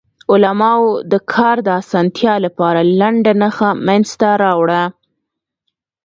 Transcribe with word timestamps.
علماوو 0.31 1.01
د 1.11 1.13
کار 1.33 1.55
د 1.67 1.69
اسانتیا 1.81 2.33
لپاره 2.45 2.79
لنډه 2.99 3.33
نښه 3.41 3.69
منځ 3.87 4.07
ته 4.19 4.29
راوړه. 4.43 4.83